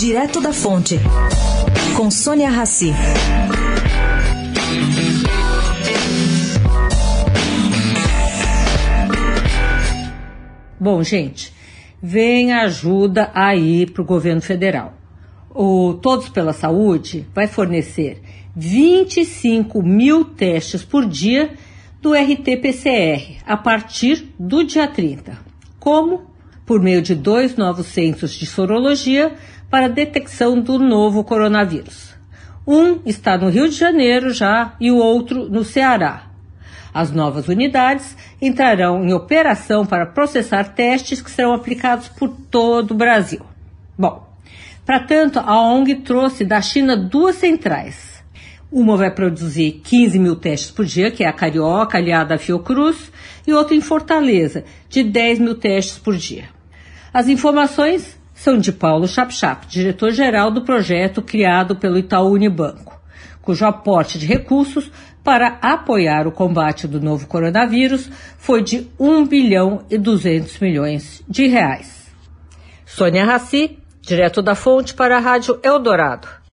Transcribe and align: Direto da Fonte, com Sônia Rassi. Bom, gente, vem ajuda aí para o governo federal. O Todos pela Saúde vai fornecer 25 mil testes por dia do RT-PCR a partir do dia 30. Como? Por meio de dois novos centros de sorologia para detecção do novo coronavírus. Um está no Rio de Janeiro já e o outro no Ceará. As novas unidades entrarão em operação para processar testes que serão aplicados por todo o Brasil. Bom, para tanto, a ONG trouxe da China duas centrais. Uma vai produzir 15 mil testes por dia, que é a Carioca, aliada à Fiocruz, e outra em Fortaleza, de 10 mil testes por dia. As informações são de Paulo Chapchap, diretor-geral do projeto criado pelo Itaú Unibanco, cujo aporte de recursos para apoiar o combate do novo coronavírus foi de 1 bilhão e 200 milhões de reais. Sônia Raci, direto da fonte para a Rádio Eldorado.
Direto 0.00 0.40
da 0.40 0.50
Fonte, 0.50 0.98
com 1.94 2.10
Sônia 2.10 2.48
Rassi. 2.48 2.90
Bom, 10.80 11.02
gente, 11.02 11.52
vem 12.02 12.50
ajuda 12.50 13.30
aí 13.34 13.84
para 13.84 14.00
o 14.00 14.06
governo 14.06 14.40
federal. 14.40 14.94
O 15.50 15.92
Todos 15.92 16.30
pela 16.30 16.54
Saúde 16.54 17.26
vai 17.34 17.46
fornecer 17.46 18.22
25 18.56 19.82
mil 19.82 20.24
testes 20.24 20.82
por 20.82 21.04
dia 21.04 21.52
do 22.00 22.14
RT-PCR 22.14 23.42
a 23.44 23.54
partir 23.58 24.32
do 24.38 24.64
dia 24.64 24.88
30. 24.88 25.38
Como? 25.78 26.29
Por 26.64 26.80
meio 26.80 27.02
de 27.02 27.14
dois 27.14 27.56
novos 27.56 27.86
centros 27.86 28.32
de 28.32 28.46
sorologia 28.46 29.34
para 29.70 29.88
detecção 29.88 30.60
do 30.60 30.78
novo 30.78 31.24
coronavírus. 31.24 32.14
Um 32.66 33.00
está 33.06 33.38
no 33.38 33.48
Rio 33.48 33.68
de 33.68 33.74
Janeiro 33.74 34.30
já 34.32 34.74
e 34.80 34.90
o 34.90 34.96
outro 34.96 35.48
no 35.48 35.64
Ceará. 35.64 36.30
As 36.92 37.12
novas 37.12 37.48
unidades 37.48 38.16
entrarão 38.42 39.04
em 39.04 39.12
operação 39.12 39.86
para 39.86 40.06
processar 40.06 40.64
testes 40.74 41.22
que 41.22 41.30
serão 41.30 41.52
aplicados 41.52 42.08
por 42.08 42.28
todo 42.50 42.92
o 42.92 42.96
Brasil. 42.96 43.40
Bom, 43.96 44.28
para 44.84 45.00
tanto, 45.00 45.38
a 45.38 45.60
ONG 45.60 45.96
trouxe 45.96 46.44
da 46.44 46.60
China 46.60 46.96
duas 46.96 47.36
centrais. 47.36 48.19
Uma 48.72 48.96
vai 48.96 49.10
produzir 49.10 49.80
15 49.82 50.18
mil 50.18 50.36
testes 50.36 50.70
por 50.70 50.84
dia, 50.84 51.10
que 51.10 51.24
é 51.24 51.28
a 51.28 51.32
Carioca, 51.32 51.98
aliada 51.98 52.36
à 52.36 52.38
Fiocruz, 52.38 53.10
e 53.44 53.52
outra 53.52 53.74
em 53.74 53.80
Fortaleza, 53.80 54.64
de 54.88 55.02
10 55.02 55.40
mil 55.40 55.54
testes 55.56 55.98
por 55.98 56.16
dia. 56.16 56.48
As 57.12 57.26
informações 57.26 58.16
são 58.32 58.56
de 58.58 58.70
Paulo 58.70 59.08
Chapchap, 59.08 59.66
diretor-geral 59.66 60.52
do 60.52 60.62
projeto 60.62 61.20
criado 61.20 61.74
pelo 61.74 61.98
Itaú 61.98 62.30
Unibanco, 62.30 63.00
cujo 63.42 63.66
aporte 63.66 64.18
de 64.18 64.26
recursos 64.26 64.90
para 65.24 65.58
apoiar 65.60 66.26
o 66.26 66.32
combate 66.32 66.86
do 66.86 67.00
novo 67.00 67.26
coronavírus 67.26 68.08
foi 68.38 68.62
de 68.62 68.88
1 68.98 69.26
bilhão 69.26 69.84
e 69.90 69.98
200 69.98 70.58
milhões 70.60 71.22
de 71.28 71.48
reais. 71.48 72.08
Sônia 72.86 73.24
Raci, 73.24 73.78
direto 74.00 74.40
da 74.40 74.54
fonte 74.54 74.94
para 74.94 75.16
a 75.16 75.20
Rádio 75.20 75.58
Eldorado. 75.62 76.39